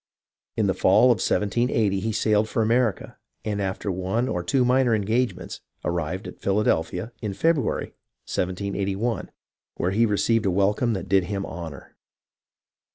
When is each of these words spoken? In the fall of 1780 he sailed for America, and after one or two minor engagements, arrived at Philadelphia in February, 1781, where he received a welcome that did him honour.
In 0.57 0.65
the 0.65 0.73
fall 0.73 1.11
of 1.11 1.17
1780 1.21 1.99
he 1.99 2.11
sailed 2.11 2.49
for 2.49 2.63
America, 2.63 3.19
and 3.45 3.61
after 3.61 3.91
one 3.91 4.27
or 4.27 4.41
two 4.41 4.65
minor 4.65 4.95
engagements, 4.95 5.61
arrived 5.85 6.27
at 6.27 6.41
Philadelphia 6.41 7.11
in 7.21 7.35
February, 7.35 7.93
1781, 8.25 9.29
where 9.75 9.91
he 9.91 10.07
received 10.07 10.47
a 10.47 10.49
welcome 10.49 10.93
that 10.93 11.07
did 11.07 11.25
him 11.25 11.45
honour. 11.45 11.95